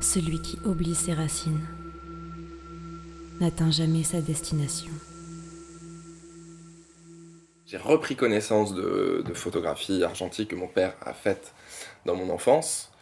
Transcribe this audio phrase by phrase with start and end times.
[0.00, 1.66] Celui qui oublie ses racines
[3.40, 4.92] n'atteint jamais sa destination.
[7.66, 11.52] J'ai repris connaissance de, photographie argentique que mon père a faite
[12.06, 12.92] dans mon enfance,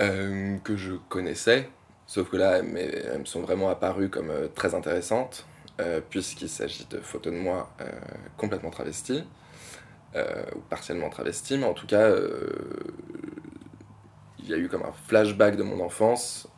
[0.00, 1.70] euh, que je connaissais,
[2.06, 5.46] sauf que là, elles, me sont vraiment apparues comme euh, très intéressantes,
[5.80, 7.70] euh, puisqu'il s'agit de photos de moi
[8.36, 9.24] complètement travesties,
[10.14, 12.12] ou partiellement travesties, mais en tout cas,
[14.48, 16.48] il y a eu comme un flashback de mon enfance,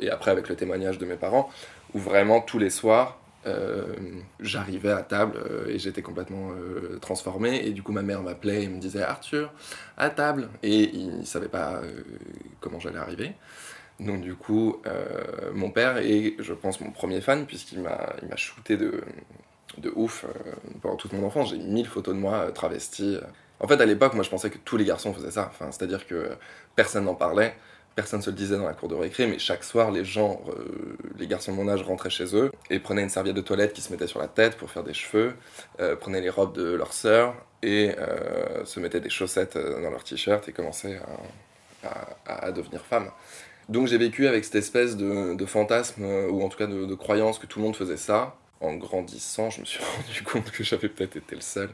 [0.00, 1.48] et après avec le témoignage de mes parents,
[1.94, 3.94] où vraiment tous les soirs, euh,
[4.40, 7.66] j'arrivais à table euh, et j'étais complètement euh, transformé.
[7.66, 9.52] Et du coup, ma mère m'appelait et me disait Arthur,
[9.96, 10.48] à table.
[10.62, 11.80] Et il ne savait pas
[12.60, 13.32] comment j'allais arriver.
[14.00, 14.80] Donc, du coup,
[15.54, 19.02] mon père est, je pense, mon premier fan, puisqu'il m'a shooté de,
[19.78, 20.24] de ouf
[20.82, 21.50] pendant toute mon enfance.
[21.50, 23.18] J'ai mille photos de moi travesti.
[23.60, 25.50] En fait, à l'époque, moi, je pensais que tous les garçons faisaient ça.
[25.50, 26.30] Enfin, C'est-à-dire que
[26.76, 27.54] personne n'en parlait
[27.98, 30.96] personne se le disait dans la cour de récré, mais chaque soir, les gens, euh,
[31.18, 33.80] les garçons de mon âge rentraient chez eux et prenaient une serviette de toilette qui
[33.80, 35.34] se mettait sur la tête pour faire des cheveux,
[35.80, 40.04] euh, prenaient les robes de leur sœur et euh, se mettaient des chaussettes dans leur
[40.04, 41.00] t-shirt et commençaient
[42.24, 43.10] à, devenir femmes.
[43.68, 47.40] Donc j'ai vécu avec cette espèce de, fantasme, ou en tout cas de, de croyance
[47.40, 48.36] que tout le monde faisait ça.
[48.60, 51.70] En grandissant, je me suis rendu compte que j'avais peut-être été le seul.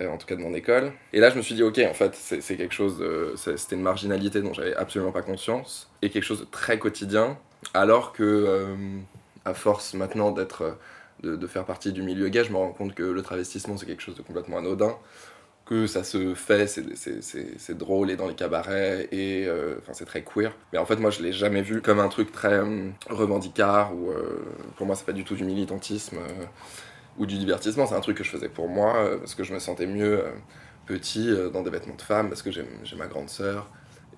[0.00, 0.92] Euh, en tout cas de mon école.
[1.12, 3.04] Et là, je me suis dit, ok, en fait, c'est quelque chose,
[3.36, 7.36] c'était une marginalité dont j'avais absolument pas conscience, et quelque chose de très quotidien,
[7.74, 8.76] alors que, euh,
[9.44, 10.78] à force maintenant d'être,
[11.22, 14.02] de, faire partie du milieu gay, je me rends compte que le travestissement, c'est quelque
[14.02, 14.96] chose de complètement anodin,
[15.66, 20.52] que ça se fait, c'est drôle et dans les cabarets, et euh, c'est très queer.
[20.72, 22.60] Mais en fait, moi, je l'ai jamais vu comme un truc très
[23.10, 24.12] revendicard, ou
[24.76, 26.18] pour moi, c'est pas du tout du militantisme
[27.20, 27.86] ou du divertissement.
[27.86, 30.24] C'est un truc que je faisais pour moi, euh, parce que je me sentais mieux
[30.24, 30.30] euh,
[30.86, 32.64] petit euh, dans des vêtements de femme, parce que j'ai
[32.96, 33.68] ma grande sœur,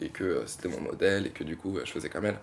[0.00, 2.38] et que c'était mon modèle, et que du coup, je faisais comme elle.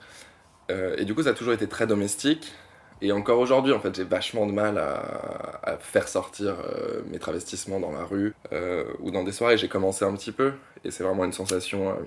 [0.97, 2.53] et du coup, ça a toujours été très domestique.
[3.01, 6.57] Et encore aujourd'hui, en fait, j'ai vachement de mal à, faire sortir
[7.09, 8.35] mes travestissements dans la rue
[8.99, 9.57] ou dans des soirées.
[9.57, 10.53] J'ai commencé un petit peu,
[10.83, 11.97] et c'est vraiment une sensation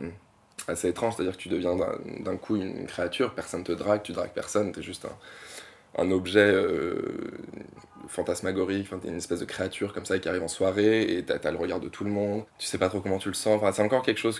[0.69, 1.77] assez étrange, c'est-à-dire que tu deviens
[2.21, 6.55] d'un coup une créature, personne te drague, tu dragues personne, t'es juste un, un objet
[8.13, 11.51] fantasmagorique, t'es une espèce de créature comme ça qui arrive en soirée et t'as as
[11.51, 13.73] le regard de tout le monde, tu sais pas trop comment tu le sens, enfin,
[13.73, 14.39] c'est encore quelque chose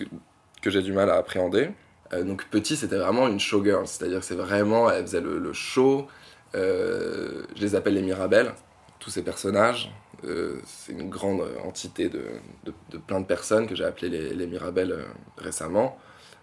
[0.61, 1.71] que, j'ai du mal à appréhender.
[2.13, 6.07] Euh, donc petit, c'était vraiment une showgirl, c'est-à-dire que c'est vraiment, elle faisait le, show,
[6.55, 8.53] euh, je les appelle les Mirabelles,
[9.01, 9.91] tous ces personnages,
[10.25, 12.27] euh, c'est une grande entité de,
[12.65, 15.07] de, plein de personnes que j'ai appelées les, les Mirabelles
[15.39, 15.99] récemment,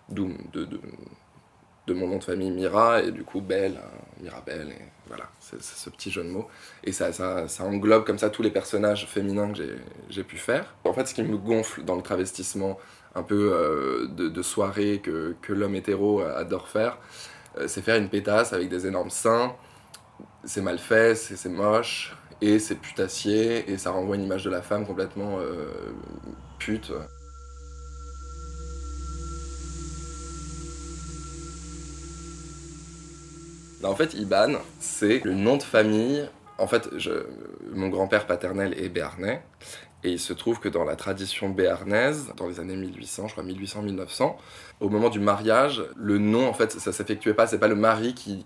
[0.10, 0.68] d'où de,
[1.90, 3.80] de, mon nom de famille Mira, et du coup Belle,
[4.22, 6.48] Mirabelle, et voilà, c'est ce petit jeu de mots.
[6.84, 9.64] Et ça, ça, ça, englobe comme ça tous les personnages féminins que
[10.10, 10.76] j'ai pu faire.
[10.86, 12.78] En fait, ce qui me gonfle dans le travestissement
[13.16, 16.98] un peu euh, de, soirée que, que l'homme hétéro adore faire,
[17.58, 19.56] euh, c'est faire une pétasse avec des énormes seins.
[20.44, 24.62] C'est mal fait, c'est moche, et c'est putassier, et ça renvoie une image de la
[24.62, 25.92] femme complètement euh,
[26.60, 26.92] pute.
[33.84, 36.28] En fait, Iban, c'est le nom de famille.
[36.58, 37.12] En fait, je,
[37.74, 39.42] mon grand-père paternel est béarnais.
[40.04, 43.44] Et il se trouve que dans la tradition béarnaise, dans les années 1800, je crois
[43.44, 44.36] 1800-1900,
[44.80, 47.48] au moment du mariage, le nom, en fait, ça s'effectuait pas.
[47.48, 48.46] C'est pas le mari qui,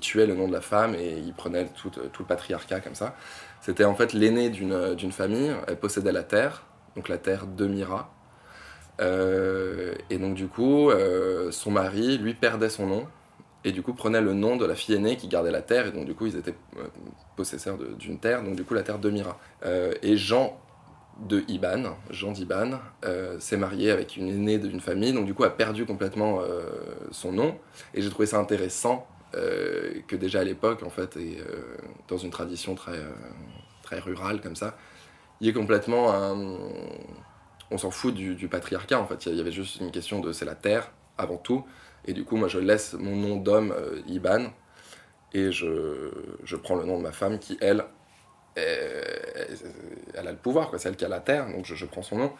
[0.00, 3.14] tuait le nom de la femme et il prenait tout, tout le patriarcat comme ça.
[3.60, 5.52] C'était en fait l'aîné d'une famille.
[5.66, 6.64] Elle possédait la terre,
[6.96, 8.10] donc la terre de Mira.
[9.00, 13.06] Euh, et donc, du coup, euh, son mari, lui, perdait son nom
[13.68, 15.92] et du coup prenait le nom de la fille aînée qui gardait la terre, et
[15.92, 16.84] donc du coup ils étaient euh,
[17.36, 19.38] possesseurs d'une terre, donc du coup la terre de Mira.
[19.66, 20.58] Euh, et Jean
[21.20, 25.44] de Iban, Jean d'Iban, euh, s'est marié avec une aînée d'une famille, donc du coup
[25.44, 26.40] a perdu complètement
[27.10, 27.58] son nom,
[27.92, 31.38] et j'ai trouvé ça intéressant que déjà à l'époque, en fait, et
[32.08, 33.00] dans une tradition très,
[33.82, 34.78] très rurale comme ça,
[35.40, 36.56] il y ait complètement un...
[37.70, 40.46] On s'en fout du patriarcat, en fait, il y avait juste une question de c'est
[40.46, 41.64] la terre, avant tout,
[42.06, 44.46] et du coup, moi, je laisse mon nom d'homme, euh, Iban,
[45.32, 46.10] et je,
[46.42, 47.84] je, prends le nom de ma femme qui, elle,
[48.56, 52.32] elle a le pouvoir, c'est elle qui a la terre, donc je, prends son nom.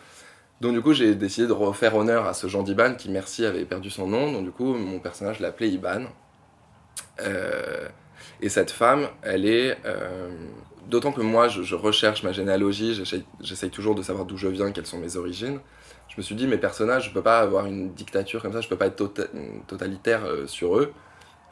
[0.61, 3.65] Donc du coup, j'ai décidé de refaire honneur à ce Jean d'Iban qui, merci, avait
[3.65, 4.33] perdu son nom.
[4.33, 6.07] Donc du coup, mon personnage l'appelait Iban.
[7.21, 7.89] Euh,
[8.41, 9.77] et cette femme, elle est...
[9.85, 10.31] Euh,
[10.89, 12.95] d'autant que moi, je, recherche ma généalogie,
[13.41, 15.61] j'essaye toujours de savoir d'où je viens, quelles sont mes origines
[16.09, 18.69] je me suis dit, mes personnages, je peux pas avoir une dictature comme ça, je
[18.69, 19.29] peux pas être tota-,
[19.67, 20.93] totalitaire euh, sur eux.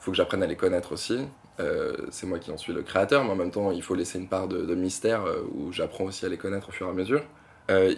[0.01, 1.21] Il faut que j'apprenne à les connaître aussi.
[1.61, 4.19] Euh, c'est moi qui en suis le créateur, mais en même temps, il faut laisser
[4.19, 6.93] une part de, mystère euh, où j'apprends aussi à les connaître au fur et à
[6.93, 7.23] mesure.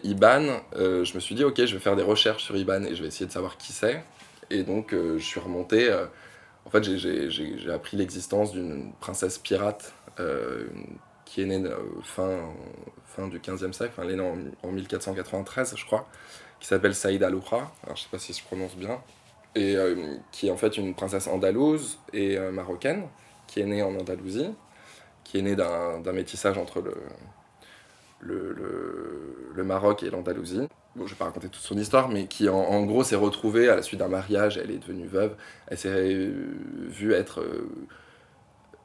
[0.03, 3.03] Iban, je me suis dit, ok, je vais faire des recherches sur Iban et je
[3.03, 4.03] vais essayer de savoir qui c'est.
[4.51, 5.95] Et donc, je suis remonté.
[6.69, 9.94] En fait, j'ai appris l'existence d'une princesse pirate
[11.25, 11.62] qui est née
[12.05, 12.41] fin,
[13.06, 13.94] fin du 15e siècle.
[14.03, 16.06] Elle est née en, 1493, je crois,
[16.61, 19.00] qui s'appelle Saïda Alors, je sais pas si je prononce bien.
[19.55, 19.76] Et
[20.31, 23.09] qui est en fait une princesse andalouse et marocaine,
[23.47, 24.50] qui est née en Andalousie,
[25.25, 26.85] qui est née d'un métissage entre
[28.20, 30.69] le, Maroc et l'Andalousie.
[30.96, 33.76] Bon, je vais pas raconter toute son histoire, mais qui en, gros s'est retrouvée à
[33.76, 35.37] la suite d'un mariage, elle est devenue veuve,
[35.69, 36.32] elle s'est euh,
[36.88, 37.69] vue être euh,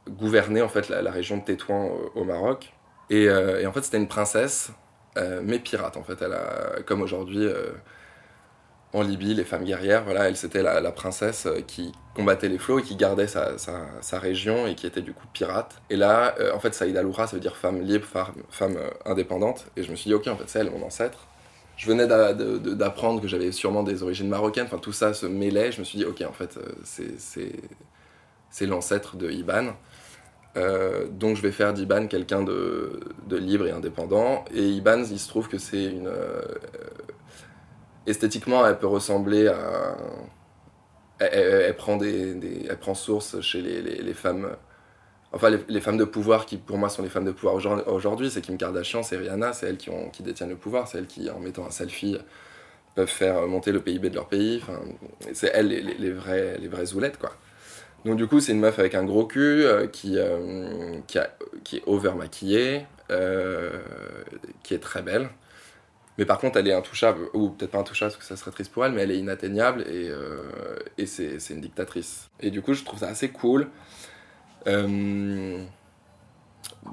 [0.09, 2.73] gouvernée en fait la, région de Tétouan au, Maroc.
[3.09, 4.71] Et, euh, et, en fait c'était une princesse,
[5.43, 6.21] mais pirate en fait.
[6.21, 7.47] Elle a, comme aujourd'hui
[8.93, 12.79] en Libye, les femmes guerrières, voilà, elle c'était la, princesse euh, qui combattait les flots
[12.79, 15.81] et qui gardait sa, sa, région et qui était du coup pirate.
[15.89, 18.89] Et là, euh, en fait, Saïda Loura, ça veut dire femme libre, femme, femme euh,
[19.05, 19.65] indépendante.
[19.75, 21.27] Et je me suis dit, ok, en fait, c'est elle, mon ancêtre.
[21.75, 25.71] Je venais d'apprendre que j'avais sûrement des origines marocaines, enfin tout ça se mêlait.
[25.71, 29.73] Je me suis dit, ok, en fait, c'est l'ancêtre de Iban.
[31.11, 32.99] donc je vais faire d'Iban quelqu'un de,
[33.31, 34.45] libre et indépendant.
[34.53, 36.11] Et Iban, il se trouve que c'est une
[38.05, 39.97] esthétiquement, elle peut ressembler à.
[41.19, 44.57] Elle, prend, des, elle prend source chez les, les, femmes.
[45.33, 47.55] Enfin, les, femmes de pouvoir qui, pour moi, sont les femmes de pouvoir
[47.87, 48.29] aujourd'hui.
[48.29, 49.89] C'est Kim Kardashian, c'est Rihanna, c'est elles qui,
[50.21, 52.17] détiennent le pouvoir, c'est elles qui, en mettant un selfie,
[52.93, 54.61] peuvent faire monter le PIB de leur pays.
[54.61, 54.79] Enfin,
[55.33, 57.33] c'est elles les, les, vraies, les vraies zoulettes, quoi.
[58.05, 61.83] Donc, du coup, c'est une meuf avec un gros cul euh, qui, euh, qui, est
[61.87, 63.71] over maquillée, euh,
[64.61, 65.29] qui est très belle.
[66.17, 68.71] Mais par contre, elle est intouchable, ou peut-être pas intouchable parce que ça serait triste
[68.71, 70.43] pour elle, mais elle est inatteignable et, euh,
[71.05, 72.29] c'est, une dictatrice.
[72.39, 73.65] Et du coup, je trouve ça assez cool euh,
[74.65, 75.57] de,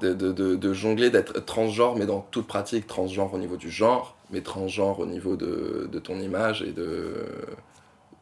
[0.01, 4.99] de, jongler, d'être transgenre, mais dans toute pratique, transgenre au niveau du genre, mais transgenre
[4.99, 7.25] au niveau de, ton image et de.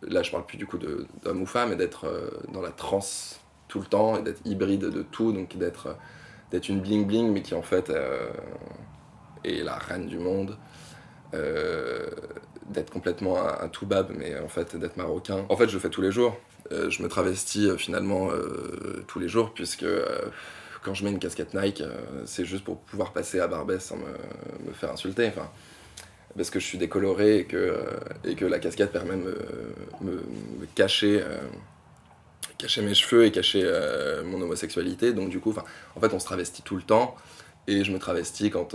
[0.02, 3.02] Là, je parle plus du coup d'homme ou femme, mais d'être euh, dans la trans
[3.68, 5.98] tout le temps et d'être hybride de tout, donc d'être,
[6.52, 7.92] d'être une bling-bling, mais qui en fait
[9.44, 10.58] est la reine du monde.
[11.34, 12.08] Euh,
[12.66, 15.44] d'être complètement un, toubab, mais en fait d'être marocain.
[15.50, 16.38] En fait, je le fais tous les jours.
[16.72, 18.30] Euh, je me travestis euh, finalement
[19.08, 19.88] tous les jours, puisque
[20.84, 21.82] quand je mets une casquette Nike,
[22.26, 25.32] c'est juste pour pouvoir passer à Barbès sans me, faire insulter.
[26.38, 27.80] Parce que je suis décoloré et que,
[28.24, 29.36] et que la casquette permet de
[30.02, 31.24] me, me, cacher,
[32.60, 33.68] cacher mes cheveux et cacher
[34.26, 35.12] mon homosexualité.
[35.12, 35.56] Donc du coup,
[35.96, 37.16] en fait, on se travestit tout le temps.
[37.70, 38.74] Et je me travestis quand,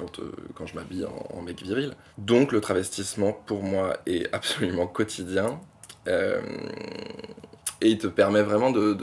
[0.00, 1.94] quand, euh, quand je m'habille en, mec viril.
[2.18, 5.60] Donc le travestissement pour moi est absolument quotidien.
[6.08, 6.40] Euh,
[7.82, 8.96] et il te permet vraiment de,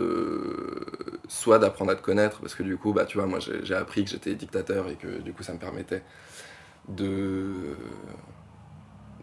[1.27, 4.03] soit d'apprendre à te connaître, parce que du coup, bah, tu vois, moi j'ai appris
[4.03, 6.03] que j'étais dictateur et que du coup ça me permettait
[6.87, 7.75] de,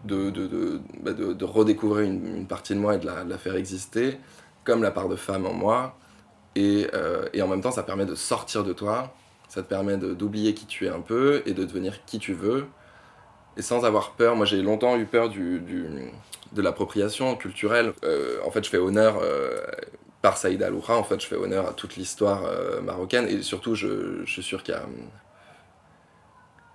[0.04, 4.18] de, de, bah, de redécouvrir une, partie de moi et de la, faire exister,
[4.64, 5.96] comme la part de femme en moi.
[6.56, 9.14] Et, euh, et en même temps, ça permet de sortir de toi
[9.54, 12.66] ça te permet d'oublier qui tu es un peu et de devenir qui tu veux.
[13.56, 17.92] Et sans avoir peur, moi j'ai longtemps eu peur de l'appropriation culturelle.
[18.02, 19.60] Euh, en fait, je fais honneur, euh,
[20.22, 22.42] par Saïd Aloura, en fait, je fais honneur à toute l'histoire
[22.82, 23.28] marocaine.
[23.28, 24.74] Et surtout, je, suis sûr qu'il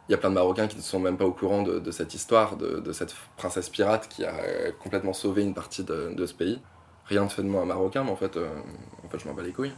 [0.07, 2.55] y a, plein de Marocains qui ne sont même pas au courant de, cette histoire,
[2.55, 6.61] de, cette princesse pirate qui a complètement sauvé une partie de ce pays.
[7.09, 9.43] Rien ne fait de moi un Marocain, mais en fait, en fait je m'en bats
[9.43, 9.73] les couilles.